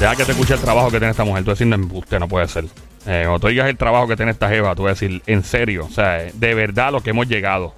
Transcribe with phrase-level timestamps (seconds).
[0.00, 1.44] Deja que te escuche el trabajo que tiene esta mujer.
[1.44, 2.64] Tú decir, no, usted no puede ser.
[3.06, 5.42] Eh, cuando tú digas el trabajo que tiene esta jeva, tú vas a decir, en
[5.42, 7.74] serio, o sea, de verdad lo que hemos llegado.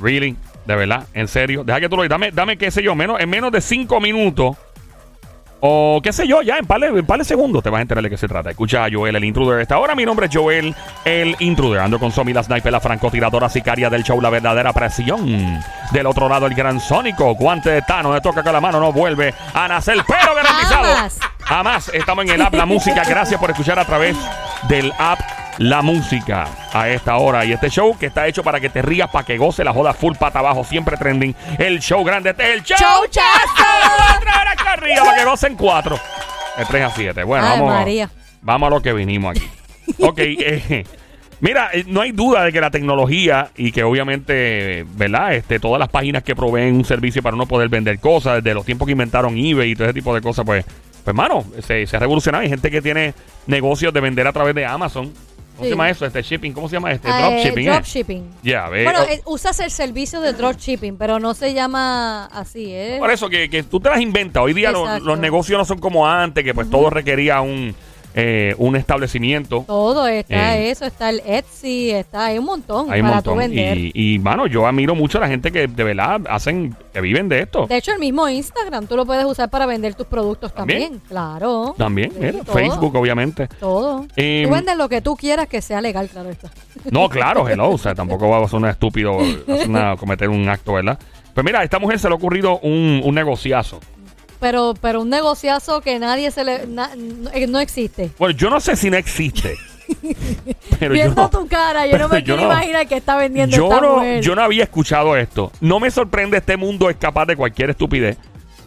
[0.00, 0.34] Really,
[0.64, 1.64] de verdad, en serio.
[1.64, 2.18] Deja que tú lo digas.
[2.18, 4.56] Dame, dame, qué sé yo, menos, en menos de cinco minutos.
[5.60, 7.82] O qué sé yo, ya en par, de, en par de segundos te vas a
[7.82, 8.48] enterar de qué se trata.
[8.48, 9.60] Escucha a Joel, el intruder.
[9.60, 10.74] Esta hora mi nombre es Joel,
[11.04, 11.80] el intruder.
[11.80, 15.60] Ando con Somi, la sniper, la francotiradora sicaria del show, la verdadera presión.
[15.92, 17.34] Del otro lado, el gran sónico.
[17.34, 21.27] Guante de Tano, le toca con la mano, no vuelve a nacer, pero garantizado.
[21.58, 21.86] Jamás.
[21.86, 23.02] Jamás estamos en el app La Música.
[23.04, 24.16] Gracias por escuchar a través
[24.68, 25.18] del app
[25.58, 27.44] La Música a esta hora.
[27.44, 29.92] Y este show que está hecho para que te rías, para que goce la joda
[29.92, 31.34] full pata abajo, siempre trending.
[31.58, 32.78] El show grande, este es el show.
[32.78, 35.98] Hora acá arriba para que gocen cuatro.
[36.56, 37.24] De 3 a 7.
[37.24, 38.10] Bueno, Ay, vamos, María.
[38.40, 39.50] vamos a lo que vinimos aquí.
[39.98, 40.84] ok, eh,
[41.40, 45.34] mira, eh, no hay duda de que la tecnología y que obviamente, ¿verdad?
[45.34, 48.64] Este, todas las páginas que proveen un servicio para uno poder vender cosas, desde los
[48.64, 50.64] tiempos que inventaron eBay y todo ese tipo de cosas, pues,
[51.14, 52.42] pues hermano, se, se ha revolucionado.
[52.42, 53.14] Hay gente que tiene
[53.46, 55.06] negocios de vender a través de Amazon.
[55.56, 55.70] ¿Cómo se Sí.
[55.70, 56.06] llama eso?
[56.06, 57.08] Este shipping, ¿cómo se llama este?
[57.10, 57.66] Ah, eh, Dropshipping.
[57.66, 57.70] ¿eh?
[57.72, 58.30] dropshipping.
[58.44, 58.84] Ya, ve.
[58.84, 62.96] Bueno, Oh, eh, usas el servicio de dropshipping, pero no se llama así, ¿eh?
[63.00, 64.40] Por eso que, que tú te las inventas.
[64.42, 65.04] Hoy día los, Exacto.
[65.06, 67.74] los negocios no son como antes, que pues todo requería un,
[68.14, 69.64] eh, un establecimiento.
[69.66, 70.70] Todo está Eh.
[70.70, 73.38] eso, está el Etsy, está, hay un montón Hay un para tú montón.
[73.54, 73.78] vender.
[73.78, 77.28] Y, y, mano, yo admiro mucho a la gente que de verdad hacen, que viven
[77.28, 77.66] de esto.
[77.66, 80.82] De hecho, el mismo Instagram tú lo puedes usar para vender tus productos ¿También?
[80.82, 81.02] también.
[81.08, 81.74] Claro.
[81.78, 83.48] También, Sí, mira, todo, Facebook, obviamente.
[83.60, 84.06] Todo.
[84.16, 86.50] Eh, tú vendes lo que tú quieras que sea legal, claro está.
[86.90, 87.70] No, claro, hello.
[87.70, 89.18] O sea, tampoco va a ser una estúpido
[89.98, 90.98] cometer un acto, ¿verdad?
[91.34, 93.78] Pues mira, a esta mujer se le ha ocurrido un, un negociazo.
[94.40, 96.66] Pero, pero un negociazo que nadie se le.
[96.66, 98.10] na- no, eh, no existe.
[98.18, 99.56] Bueno, yo no sé si no existe.
[100.78, 103.16] pero yo Viendo no, tu cara, yo no me Yo quiero no- imaginar que está
[103.16, 104.20] vendiendo yo esta no, mujer.
[104.22, 105.50] yo no había escuchado esto.
[105.60, 108.16] No me sorprende, este mundo es capaz de cualquier estupidez.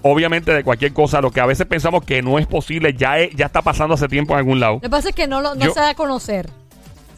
[0.04, 3.36] Obviamente de cualquier cosa, lo que a veces pensamos que no es posible, ya, es-
[3.36, 4.74] ya está pasando hace tiempo en algún lado.
[4.76, 6.50] Lo que pasa es que no, lo, no Yo- se da a conocer.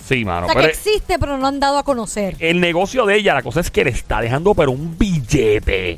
[0.06, 0.48] Sí, mano.
[0.48, 2.36] o sea, pero que existe, pero no han dado a conocer.
[2.40, 5.98] el negocio de ella, la cosa es que le está dejando pero un billete.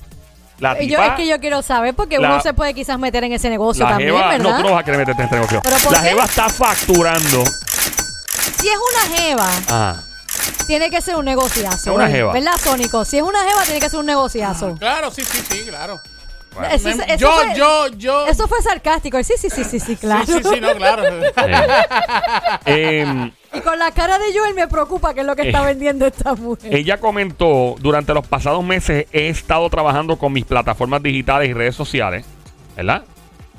[0.60, 3.24] La Y yo, es que yo quiero saber porque la- uno se puede quizás meter
[3.26, 4.44] en ese negocio la también, jeva, ¿verdad?
[4.52, 5.62] no, tú no vas a querer meterte en este negocio.
[5.64, 6.10] ¿Pero por La qué?
[6.10, 7.44] jeva está facturando.
[8.60, 10.04] Si es una jeva, Ajá.
[10.66, 11.90] tiene que ser un negociazo.
[11.92, 12.34] Es una jeva.
[12.34, 13.04] ¿Verdad, Sónico?
[13.06, 14.76] Si es una jeva, tiene que ser un negociazo.
[14.80, 16.00] Claro, sí, sí, sí, claro.
[16.56, 16.74] Bueno.
[16.74, 18.28] Eso, Me- eso yo, fue, yo, yo.
[18.28, 19.22] eso fue sarcástico.
[19.24, 20.26] Sí, sí, sí, sí, sí, claro.
[20.26, 21.04] Sí, sí, sí, no, claro.
[22.66, 25.62] Eh, em, Y con la cara de Joel me preocupa que es lo que está
[25.64, 25.66] Eh.
[25.68, 26.74] vendiendo esta mujer.
[26.74, 31.76] ella comentó, durante los pasados meses he estado trabajando con mis plataformas digitales y redes
[31.76, 32.26] sociales,
[32.76, 33.04] ¿verdad?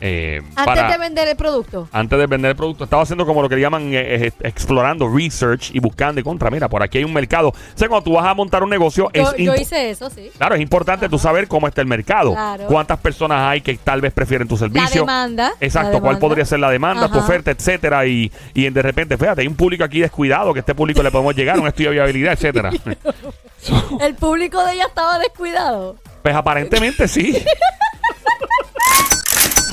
[0.00, 1.88] Eh, Antes para- de vender el producto.
[1.90, 5.70] antes de vender el producto, estaba haciendo como lo que llaman eh, eh, explorando research
[5.74, 6.50] y buscando y contra.
[6.50, 7.48] Mira, por aquí hay un mercado.
[7.48, 10.30] O sea, cuando tú vas a montar un negocio, Yo, es yo hice eso, sí.
[10.36, 12.32] Claro, es importante tú saber cómo está el mercado.
[12.32, 12.66] Claro.
[12.66, 15.02] Cuántas personas hay que tal vez prefieren tu servicio.
[15.02, 16.20] demanda, Exacto, la cuál demanda.
[16.20, 18.06] podría ser la demanda, tu oferta, etcétera.
[18.06, 21.10] Y, y de repente, fíjate, hay un público aquí descuidado que a este público le
[21.10, 22.70] podemos llegar, un estudio de viabilidad, etcétera.
[24.00, 25.96] El público de ella estaba descuidado.
[26.22, 27.32] pues aparentemente sí.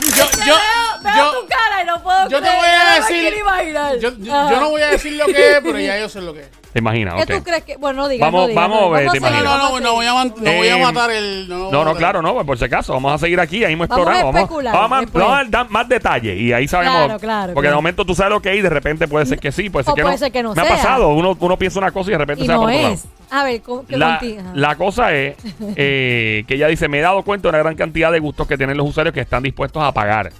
[0.09, 2.71] yo, yo, veo, veo yo, tu cara y no puedo yo te creer, voy no
[2.71, 2.72] me
[3.13, 3.99] decir- quiero imaginar.
[3.99, 4.53] yo, yo- Ajá.
[4.53, 6.49] yo no voy a decir lo que es, pero ya yo sé lo que es.
[6.73, 7.13] ¿Te imaginas?
[7.23, 7.37] ¿Qué Ok.
[7.39, 7.77] tú crees que.?
[7.77, 8.25] Bueno, no digas.
[8.25, 9.43] Vamos- no digas, vamos no, a ver, te No, imaginas.
[9.43, 11.47] no, no, no voy a, man- no voy a Eh, matar el.
[11.47, 14.07] No, No, claro, no, pues por si acaso, vamos a seguir aquí, ahí mismo Vamos
[14.07, 14.25] a explorando.
[14.25, 15.23] Vamos, especular, vamos a- después.
[15.23, 16.95] vamos a dar más detalles y ahí sabemos.
[17.05, 17.77] Claro, claro, Porque de claro.
[17.77, 19.91] momento tú sabes lo que hay y de repente puede ser que sí, puede ser,
[19.91, 20.17] O que, puede no.
[20.19, 20.75] ser que no Me ha sea.
[20.77, 22.81] pasado, uno, uno piensa una cosa y de repente Y se va no por otro
[22.81, 22.93] lado.
[22.95, 23.03] es.
[23.29, 24.41] A ver, ¿cómo- ¿qué La, contigo?
[24.41, 24.51] Ajá.
[24.55, 25.35] la cosa es
[25.75, 28.57] eh, que ella dice, me he dado cuenta de una gran cantidad de gustos que
[28.57, 30.31] tienen los usuarios que están dispuestos a pagar.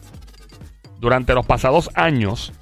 [0.99, 2.53] Durante los pasados años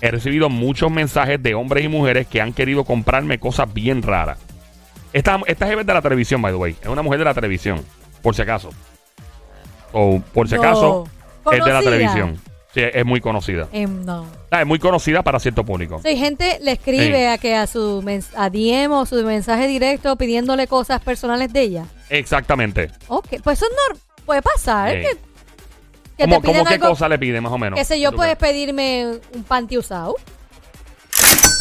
[0.00, 4.38] he recibido muchos mensajes de hombres y mujeres que han querido comprarme cosas bien raras.
[5.12, 6.76] Esta, esta es de la televisión, by the way.
[6.80, 7.82] Es una mujer de la televisión,
[8.22, 8.70] por si acaso.
[9.92, 10.60] O por si No.
[10.62, 11.08] acaso,
[11.52, 12.38] es de la televisión.
[12.74, 13.66] Sí, es muy conocida.
[13.72, 14.26] Em, no.
[14.50, 16.00] Ah, es muy conocida para cierto público.
[16.04, 17.24] Sí, gente le escribe Sí.
[17.24, 18.04] a que a su
[18.36, 21.84] a DM o su mensaje directo pidiéndole cosas personales de ella.
[22.10, 22.90] Exactamente.
[23.08, 24.90] Ok, pues eso no puede pasar.
[24.92, 24.98] Sí.
[25.00, 25.16] Que,
[26.18, 27.78] que ¿Cómo, te piden cómo qué cosa le pide más o menos?
[27.78, 30.16] qué sé yo, ¿Tú puedes pedirme un panty usado.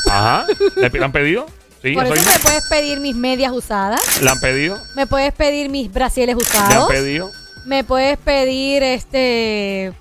[0.09, 0.45] Ajá.
[0.75, 1.45] ¿Le pi- han pedido?
[1.81, 4.21] Sí, Por eso me puedes pedir mis medias usadas.
[4.21, 4.77] ¿Le han pedido?
[4.95, 6.89] Me puedes pedir mis brasieles ¿Le han usados.
[6.89, 7.29] pedido?
[7.65, 9.93] Me puedes pedir este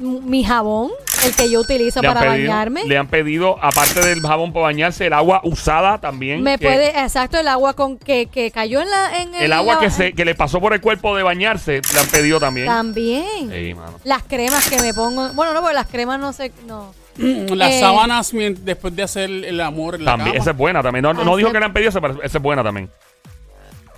[0.00, 0.90] m- mi jabón,
[1.24, 2.50] el que yo utilizo ¿Le han para pedido?
[2.50, 2.84] bañarme.
[2.84, 6.42] Le han pedido, aparte del jabón para bañarse, el agua usada también.
[6.42, 9.74] Me que- puede, exacto, el agua con que, que cayó en la en El agua
[9.74, 12.66] la- que, se, que le pasó por el cuerpo de bañarse, le han pedido también.
[12.66, 13.50] También.
[13.50, 13.98] Sí, mano.
[14.04, 15.32] Las cremas que me pongo.
[15.34, 16.52] Bueno, no, porque las cremas no sé.
[16.66, 16.94] No.
[17.16, 17.80] Las Eh.
[17.80, 20.42] sábanas después de hacer el amor en la También, cama.
[20.42, 21.02] esa es buena también.
[21.02, 22.88] No, no Ah, dijo que le han pedido esa, pero esa es buena también.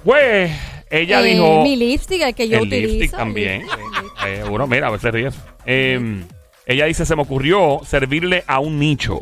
[0.04, 0.50] Pues,
[0.90, 1.62] ella Eh, dijo.
[1.62, 2.88] Mi lipstick, el que yo el utilizo.
[2.94, 3.60] lipstick también.
[3.62, 4.26] lipstick.
[4.26, 5.34] Eh, uno, mira, a veces ríes.
[5.66, 6.24] Eh,
[6.66, 9.20] Ella dice, se me ocurrió servirle a un nicho.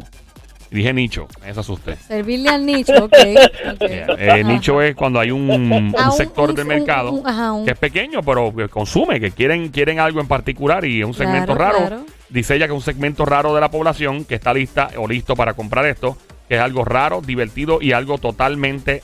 [0.73, 1.97] Y dije nicho, me asusté.
[1.97, 3.13] Servirle al nicho, ok.
[3.75, 3.83] ok.
[3.83, 7.79] Eh, nicho es cuando hay un, Ah, sector un- del un- mercado ajá, que es
[7.79, 11.73] pequeño, pero que consume, que quieren, quieren algo en particular y es un segmento Claro,
[11.79, 11.87] raro.
[11.89, 12.07] claro.
[12.29, 15.35] Dice ella que es un segmento raro de la población que está lista o listo
[15.35, 16.17] para comprar esto,
[16.49, 19.03] que es algo raro, divertido y algo totalmente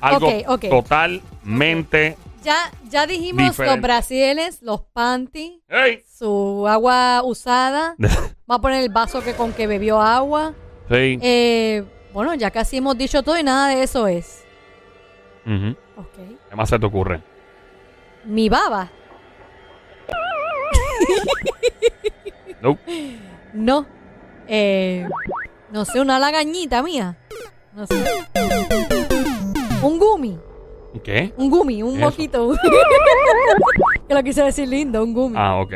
[0.00, 0.64] Algo Ok, ok.
[0.70, 2.16] totalmente.
[2.42, 2.56] Ya,
[2.88, 3.76] ya dijimos Diferente.
[3.76, 6.02] los brasiles, los panties, ¡Ey!
[6.10, 7.96] su agua usada.
[8.50, 10.54] Va a poner el vaso que con que bebió agua.
[10.88, 11.18] sí.
[11.22, 14.42] Eh, bueno, ya casi hemos dicho todo y nada de eso es.
[15.44, 17.22] ¿Qué más se te ocurre?
[18.24, 18.90] Mi baba.
[22.60, 22.80] Nope.
[23.54, 23.86] No.
[24.48, 25.08] Eh,
[25.70, 27.16] no sé, una lagañita mía.
[27.72, 27.94] No sé.
[29.82, 30.38] Un gumi.
[31.04, 31.32] ¿Qué?
[31.36, 32.06] Un gumi, un Eso.
[32.10, 32.50] moquito.
[34.08, 35.36] que lo quise decir lindo, un gumi.
[35.38, 35.74] Ah, ok.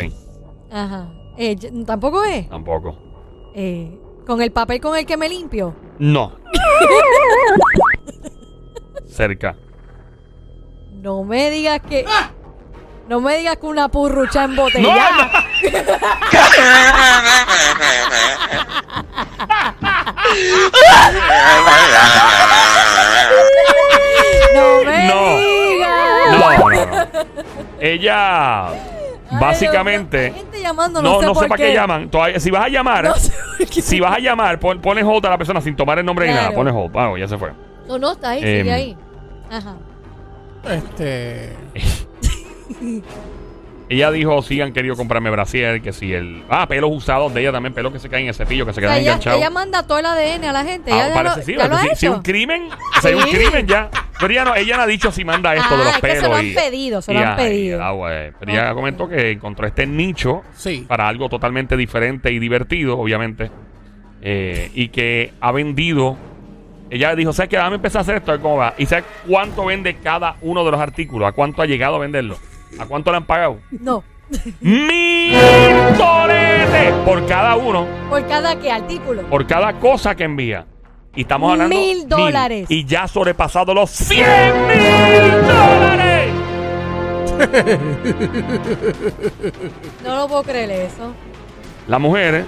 [0.70, 1.08] Ajá.
[1.38, 2.48] Eh, yo- Tampoco es.
[2.48, 2.98] Tampoco.
[3.54, 5.74] Eh, con el papel con el que me limpio.
[5.98, 6.32] No.
[9.06, 9.56] Cerca.
[10.92, 12.04] No me digas que.
[13.08, 14.52] No me digas que una purrucha ¡No!
[14.66, 15.30] embotellada.
[24.54, 25.38] No, me No.
[25.38, 26.30] digas.
[26.30, 27.24] No, no, no.
[27.80, 28.68] Ella,
[29.40, 30.32] básicamente.
[30.32, 32.08] Gente llamando, No, no, sé no sé por para qué llaman.
[32.10, 33.32] Todavía, si vas a llamar, No sé
[33.82, 36.34] si vas a llamar, pon, pones hold a la persona sin tomar el nombre ni
[36.34, 36.52] nada.
[36.52, 36.96] Pones hold.
[36.96, 37.50] Ah, ya se fue.
[37.86, 38.58] No, no, está ahí, Em.
[38.62, 38.96] sigue ahí.
[39.50, 39.76] Ajá.
[40.64, 41.52] Este.
[43.88, 46.42] Ella dijo, sí han querido comprarme brasier, que si el...
[46.48, 48.80] Ah, pelos usados de ella también, pelos que se caen en el cepillo, que se
[48.80, 49.38] O sea, quedan ella, enganchados.
[49.40, 50.90] ella manda todo el ADN a la gente.
[50.90, 51.82] Ah, ella parece lo, sí, ya lo ha.
[51.94, 52.12] Si hecho.
[52.16, 52.68] un crimen,
[53.02, 53.90] si hay un crimen ya.
[54.18, 56.00] Pero ella no, ella no ha dicho si manda esto de Ah, los es que
[56.00, 56.22] pelos.
[56.22, 57.82] se lo han y- pedido, se lo han pedido.
[57.84, 58.32] ah, güey.
[58.40, 60.86] Pero ella comentó que encontró este nicho Sí.
[60.88, 63.50] para algo totalmente diferente y divertido, obviamente.
[64.22, 66.16] eh, y que ha vendido.
[66.88, 67.56] Ella dijo, ¿sabes qué?
[67.56, 68.72] Dame empezar a hacer esto, a ver cómo va.
[68.78, 71.28] ¿Y sabes cuánto vende cada uno de los artículos?
[71.28, 72.38] ¿A cuánto ha llegado a venderlo?
[72.78, 73.58] ¿A cuánto le han pagado?
[73.70, 74.02] No.
[74.60, 75.32] ¡Mil
[75.98, 77.86] dólares por cada uno!
[78.08, 79.22] Por cada que artículo.
[79.28, 80.66] por cada cosa que envía.
[81.14, 82.66] Y estamos hablando Mil dólares.
[82.68, 84.26] Y ya ha sobrepasado los 100
[84.66, 86.32] mil dólares.
[90.04, 91.12] No lo puedo creer eso.
[91.88, 92.44] La mujer, ¿eh?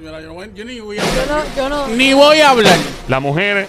[0.00, 1.28] Mira, yo, no voy- yo ni voy a Yo hablar.
[1.28, 1.86] no, yo no.
[1.88, 2.78] Ni voy a hablar.
[3.08, 3.66] la mujer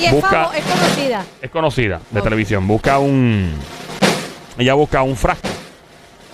[0.00, 1.24] Y es, busca- famo- es conocida.
[1.42, 2.66] es conocida de televisión.
[2.66, 3.52] Busca un.
[4.58, 5.48] Ella busca un frasco.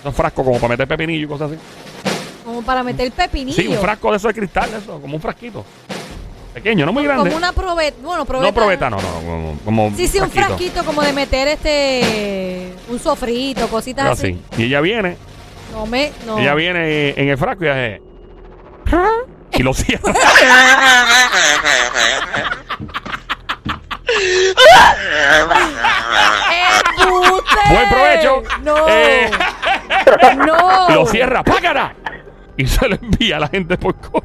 [0.05, 1.61] Un frasco como para meter pepinillo y cosas así.
[2.45, 3.57] Como para meter pepinillo.
[3.57, 5.65] Sí, un frasco de eso de cristal, eso, como un frasquito.
[6.55, 7.25] Pequeño, no muy grande.
[7.25, 7.97] Como una probeta.
[8.03, 8.49] Bueno, probeta.
[8.49, 12.73] No probeta, no, no, no, como, como Sí, sí, un frasquito como de meter este.
[12.89, 14.41] Un sofrito, cositas así.
[14.57, 15.17] Y ella viene,
[15.73, 16.13] No me.
[16.25, 16.39] No.
[16.39, 18.03] ella viene en el frasco y hace.
[19.53, 20.13] Y lo cierra.
[27.71, 28.43] Buen provecho.
[28.63, 28.89] No.
[28.89, 29.31] Eh,
[30.47, 30.89] No.
[30.91, 31.95] lo cierra, págara.
[32.57, 34.25] Y se lo envía a la gente por correo.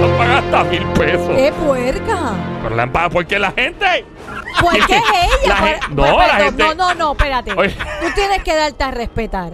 [0.00, 1.28] La paga hasta mil pesos.
[1.36, 2.18] ¡Qué puerca!
[2.62, 4.06] Pero la han pagado porque la gente.
[4.60, 5.02] ¿Por qué es
[5.44, 5.48] ella?
[5.48, 7.52] La Por- gen- por- no, la perdón, gente- no, no, no, espérate.
[7.52, 7.76] Oye.
[8.00, 9.52] Tú tienes que darte a respetar.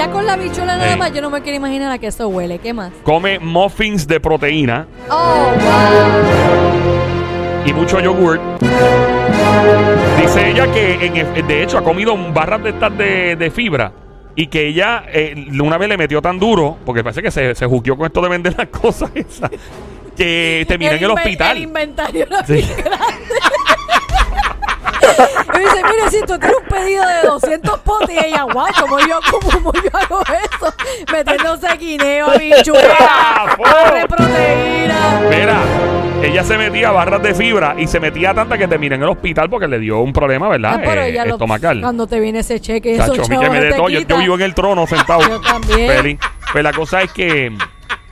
[0.00, 2.58] Ya con la bichuela nada más, yo no me quiero imaginar a qué eso huele.
[2.58, 2.90] ¿Qué más?
[3.02, 7.66] come muffins de proteína Oh, wow.
[7.66, 8.40] y mucho yogurt.
[10.22, 13.92] Dice ella que en de hecho ha comido barras de estas de, de fibra
[14.34, 17.66] y que ella eh, una vez le metió tan duro, porque parece que se, se
[17.66, 19.50] juqueó con esto de vender las cosas esas,
[20.16, 21.56] que terminó en el inven- hospital.
[21.58, 22.54] El inventario era Sí.
[22.54, 23.34] bien grande.
[25.54, 28.66] Y me dice, mire, si tú tienes un pedido de 200 potes y ella, guau,
[28.80, 30.74] ¿cómo yo, cómo, yo hago eso?
[31.12, 35.20] Metiéndose guineo, barra de proteína.
[35.30, 35.60] Mira,
[36.22, 39.48] ella se metía barras de fibra y se metía tanta que terminó en el hospital
[39.50, 40.74] porque le dio un problema, ¿verdad?
[40.76, 41.80] Ah, pero Eh, ella lo- estomacal.
[41.80, 43.88] cuando te viene ese cheque, esos Chacho, a mí que me no dé te todo.
[43.88, 45.20] Yo, yo vivo en el trono sentado.
[45.28, 45.90] Yo también.
[45.90, 46.18] Feliz.
[46.52, 47.52] Pues la cosa es que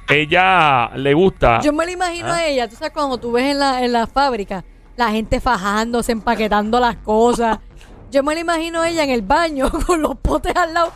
[0.08, 1.60] ella le gusta.
[1.60, 2.36] Yo me lo imagino Ah.
[2.36, 4.64] a ella, tú sabes, cuando tú ves en la, en la fábrica,
[4.98, 7.58] la gente fajándose, empaquetando las cosas.
[8.10, 10.92] Yo me lo imagino ella en el baño con los potes al lado.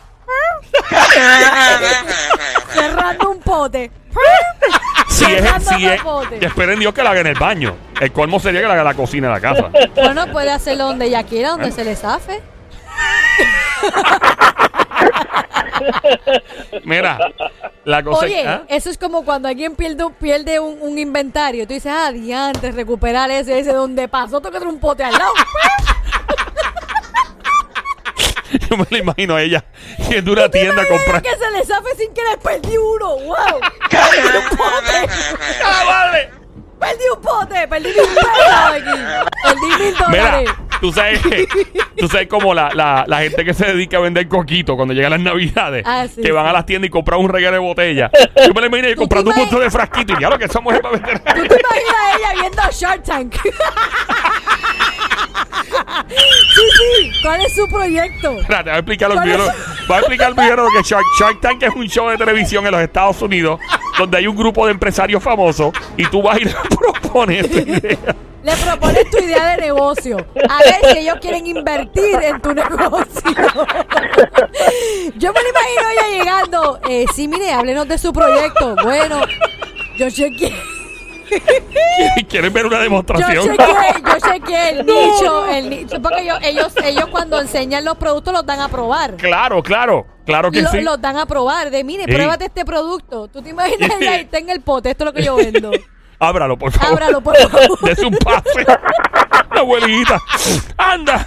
[2.73, 3.89] Cerrando un pote.
[5.07, 6.01] si es, si es,
[6.39, 7.77] que esperen Dios que la haga en el baño.
[8.01, 9.69] El colmo sería que la haga en la cocina de la casa.
[9.95, 12.41] Bueno, puede hacerlo donde ella quiera, donde se le zafe.
[16.83, 17.17] Mira,
[17.85, 18.63] la cosa Oye, ¿ah?
[18.67, 21.67] eso es como cuando alguien pierde, un- pierde un, un inventario.
[21.67, 25.33] Tú dices, ah, diantre, recuperar ese, ese donde pasó, toca un pote al lado.
[28.69, 29.65] Yo me la imagino a ella
[30.09, 31.21] yendo a una tienda a comprar.
[31.23, 33.17] que se le zafe sin querer, perdí uno.
[33.17, 33.35] ¡Wow!
[33.89, 35.09] Perdí un pote.
[35.63, 36.29] ¡Ah, vale!
[36.79, 38.99] Perdí un pote, perdí mil pesos aquí.
[39.43, 40.49] Perdí mil Mira, dólares.
[40.83, 41.21] Tú sabes,
[41.97, 45.11] tú sabes como la, la, la gente que se dedica a vender coquito cuando llegan
[45.11, 46.49] las navidades, Ah, sí, que van sí.
[46.49, 48.11] a las tiendas y compran un regalo de botella.
[48.45, 50.43] Yo me la imagino ¿Tú te comprando un montón de frasquitos y ya lo que
[50.43, 51.19] esa mujer para vender.
[51.19, 53.33] ¿Tú te imaginas a ella viendo a Shark Tank?
[56.09, 57.11] sí, sí.
[57.21, 58.31] ¿Cuál es su proyecto?
[58.39, 59.45] Espérate, voy a explicar lo ¿Cuál primero.
[59.87, 62.71] Voy a explicar primero lo que Shark, Shark Tank es un show de televisión en
[62.71, 63.57] los Estados Unidos
[63.97, 68.15] donde hay un grupo de empresarios famosos y tú vas y le propones tu idea.
[68.43, 70.17] Le propones tu idea de negocio.
[70.49, 73.21] A ver si ellos quieren invertir en tu negocio.
[75.15, 76.79] Yo me lo imagino ella llegando.
[76.89, 78.75] Eh, sí, mire, háblenos de su proyecto.
[78.83, 79.21] Bueno,
[79.97, 80.53] yo chequeé.
[82.29, 83.43] ¿Quieren ver una Yo demostración?
[83.49, 88.33] chequeé, yo chequeé el nicho, el nicho, porque ellos, ellos, ellos cuando enseñan los productos
[88.33, 89.15] los dan a probar.
[89.17, 90.81] Claro, claro, claro que Lo- sí.
[90.81, 92.11] Los dan a probar, de mire, Sí.
[92.11, 93.27] pruébate este producto.
[93.29, 94.91] ¿Tú te imaginas ella está en el pote?
[94.91, 95.71] Esto es lo que yo vendo.
[96.23, 96.93] Ábralo, por favor.
[96.93, 97.79] Ábralo, por favor.
[97.83, 98.65] Dese un pase.
[99.53, 100.19] La abuelita.
[100.77, 101.25] Anda.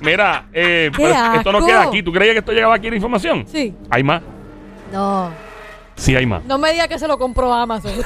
[0.00, 1.68] Mira, eh, ¡Qué pero esto no asco!
[1.68, 2.02] queda aquí.
[2.02, 3.46] ¿Tú creías que esto llegaba aquí la información?
[3.46, 3.74] Sí.
[3.88, 4.20] ¿Hay más?
[4.92, 5.30] No.
[5.94, 6.42] Sí, hay más.
[6.44, 7.92] No me diga que se lo compró Amazon.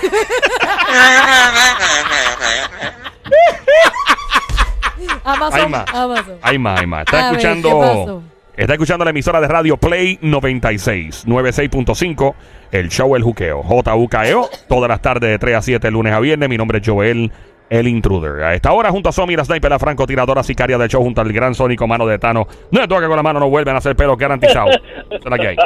[5.24, 5.60] Amazon.
[5.60, 5.94] Hay más.
[5.94, 6.38] Amazon.
[6.42, 7.00] Hay más, hay más.
[7.02, 7.80] Está A ver, ¿qué escuchando.
[7.80, 8.22] pasó?
[8.56, 12.34] Está escuchando la emisora de radio Play 96, 96.5,
[12.72, 16.48] el show El Juqueo, JUKEO, todas las tardes de 3 a 7, lunes a viernes.
[16.48, 17.30] Mi nombre es Joel,
[17.68, 18.42] el intruder.
[18.44, 21.30] A esta hora, junto a Somi, la sniper, la francotiradora sicaria del show, junto al
[21.34, 22.48] gran sónico mano de Tano.
[22.70, 24.70] No le toca con la mano, no vuelven a hacer pelo garantizado.
[24.70, 25.56] Esa es la que.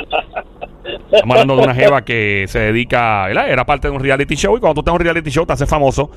[1.13, 3.31] Estamos hablando de una jeva que se dedica.
[3.31, 5.53] Era parte de un reality show y cuando tú estás en un reality show te
[5.53, 6.11] haces famoso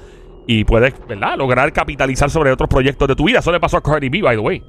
[0.48, 1.38] y puedes, ¿verdad?
[1.38, 3.40] Lograr capitalizar sobre otros proyectos de tu vida.
[3.40, 4.64] Eso le pasó a Cardi B, by the way.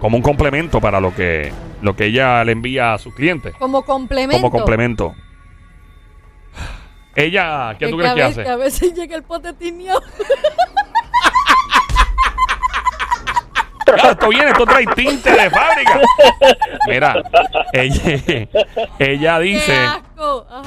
[0.00, 3.54] como un complemento para lo que lo que ella le envía a sus clientes.
[3.58, 4.40] Como complemento.
[4.40, 5.14] Como complemento.
[7.14, 8.44] Ella, ¿qué Que tú crees a que veces- hace?
[8.44, 10.00] Que a veces llega el pote tiñado.
[13.96, 16.00] Esto viene, esto trae tinte de fábrica.
[16.88, 17.14] Mira,
[17.72, 18.48] ella,
[18.98, 19.74] ella ¡Qué dice,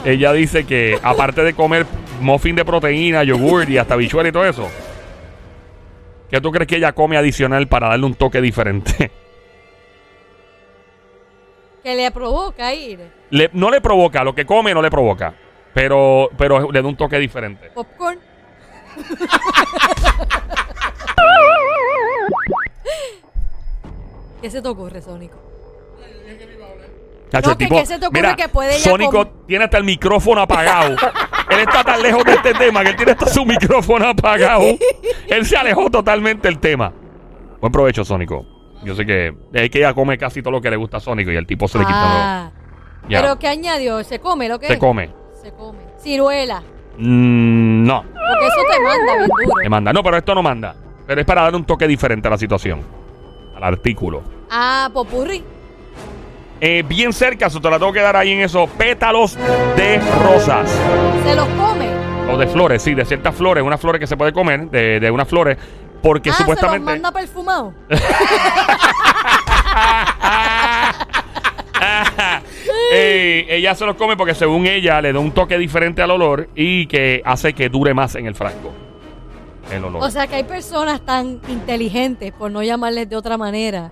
[0.05, 1.85] ella dice que aparte de comer
[2.19, 4.69] muffin de proteína, yogur y hasta bichuela y todo eso,
[6.29, 9.11] ¿qué tú crees que ella come adicional para darle un toque diferente?
[11.83, 12.99] Que le provoca ir.
[13.31, 15.33] Le- no le provoca, lo que come no le provoca,
[15.73, 17.71] pero, pero le da un toque diferente.
[17.73, 18.19] Popcorn.
[24.41, 25.37] ¿Qué se te ocurre, Sónico?
[27.31, 30.95] Chacho, No, que- que se te ocurre que puede Sónico tiene hasta el micrófono apagado.
[31.49, 34.63] él está tan lejos de este tema que él tiene hasta su micrófono apagado.
[35.29, 36.91] él se alejó totalmente del tema.
[37.61, 38.45] Buen provecho, Sónico.
[38.83, 41.31] Yo sé que es que ella come casi todo lo que le gusta a Sónico
[41.31, 43.09] y el tipo se le quita Ah, todo.
[43.09, 43.21] Ya.
[43.21, 44.03] pero ¿qué añadió?
[44.03, 44.79] ¿Se come lo que Se es?
[44.79, 45.09] come.
[45.41, 45.79] Se come.
[46.01, 46.61] Ciruela.
[46.97, 49.53] Mm, no, Porque eso te manda bien duro.
[49.63, 49.93] le manda.
[49.93, 50.75] No, pero esto no manda.
[51.07, 52.81] Pero es para darle un toque diferente a la situación.
[53.61, 54.23] Al artículo.
[54.49, 55.43] Ah, popurri.
[56.59, 59.35] Eh, bien cerca, eso te la tengo que dar ahí en esos pétalos
[59.75, 60.69] de rosas.
[61.23, 61.89] Se los come.
[62.31, 65.11] O de flores, sí, de ciertas flores, unas flores que se puede comer, de, de
[65.11, 65.57] unas flores,
[66.03, 66.91] porque ah, supuestamente.
[66.91, 67.73] se los manda perfumado.
[72.93, 76.49] Eh, ella se los come porque según ella le da un toque diferente al olor
[76.55, 78.73] y que hace que dure más en el frasco.
[79.71, 80.03] El olor.
[80.03, 83.91] O sea que hay personas tan inteligentes, por no llamarles de otra manera,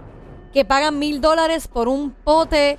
[0.54, 2.78] que pagan mil dólares por un pote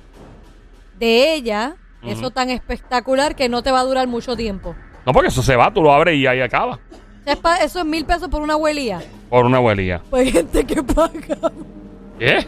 [0.97, 1.75] de ella.
[2.03, 4.75] Eso tan espectacular que no te va a durar mucho tiempo.
[5.05, 6.75] no, porque eso se va, tú lo abres y ahí acaba.
[6.75, 8.99] O sea, es pa- Eso es mil pesos por una abuelía.
[9.29, 10.01] Por una abuelía.
[10.09, 11.51] Pues gente que paga.
[12.17, 12.47] ¿Qué?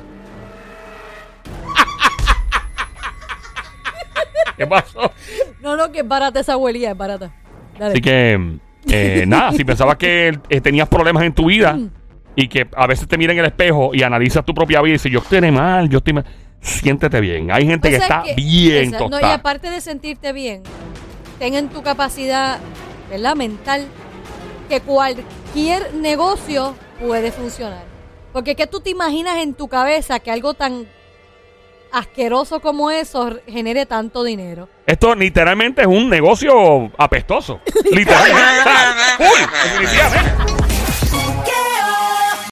[4.57, 5.11] ¿Qué pasó?
[5.61, 7.31] No, no, que es barata esa abuelía, es barata.
[7.77, 7.91] Dale.
[7.93, 11.77] Así que, eh, nada, si pensabas que eh, tenías problemas en tu vida
[12.35, 14.93] y que a veces te miras en el espejo y analizas tu propia vida y
[14.93, 16.25] dices, yo estoy mal, yo estoy mal,
[16.61, 17.51] siéntete bien.
[17.51, 20.63] Hay gente O que está que- bien esa- no, y aparte de sentirte bien,
[21.39, 22.59] ten en tu capacidad,
[23.09, 23.35] ¿verdad?
[23.35, 23.85] Mental,
[24.69, 27.83] que cualquier negocio puede funcionar.
[28.31, 30.85] Porque que tú te imaginas en tu cabeza que algo tan
[31.93, 34.67] asqueroso como eso genere tanto dinero.
[34.85, 37.61] Esto literalmente es un negocio apestoso.
[37.91, 38.39] literalmente.
[39.19, 40.62] Uy, definitivamente.